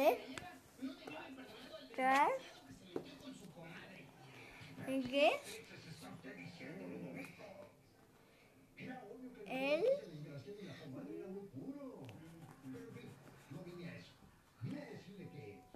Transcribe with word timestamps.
te 0.00 0.18
tras 1.94 2.30
que 4.86 5.30
el 9.46 9.84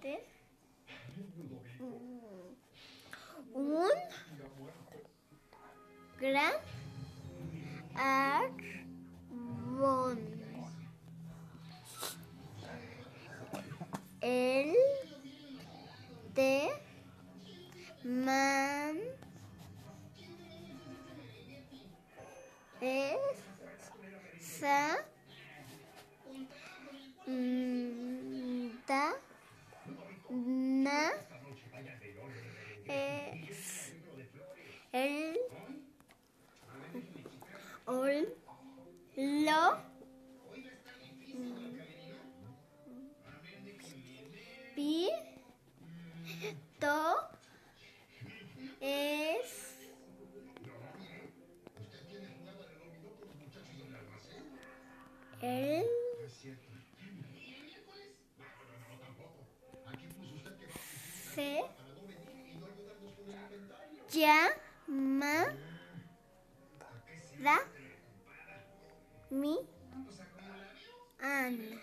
te 0.01 0.25
un 3.53 3.91
gran 6.19 6.55
árbol. 7.95 8.65
Mm, 27.27 28.71
da 28.87 29.13
na 30.85 31.13
es 32.87 33.93
el 34.93 35.39
ol 37.87 38.29
lo 39.17 39.65
pi 44.75 45.09
to 46.81 46.99
es 48.81 49.24
el 55.45 55.85
se 61.35 61.63
llama 64.13 65.53
da 67.43 67.61
mi 69.31 69.59
Ana. 71.21 71.81